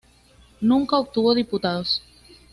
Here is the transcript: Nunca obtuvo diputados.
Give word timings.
Nunca 0.59 0.97
obtuvo 0.97 1.35
diputados. 1.35 2.01